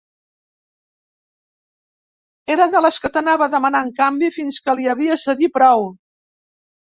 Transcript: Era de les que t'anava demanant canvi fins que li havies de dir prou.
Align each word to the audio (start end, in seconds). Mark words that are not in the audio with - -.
Era 2.53 2.67
de 2.77 2.81
les 2.85 2.97
que 3.03 3.11
t'anava 3.17 3.49
demanant 3.57 3.93
canvi 4.01 4.31
fins 4.39 4.59
que 4.69 4.77
li 4.81 4.89
havies 4.95 5.29
de 5.29 5.37
dir 5.43 5.53
prou. 5.61 5.87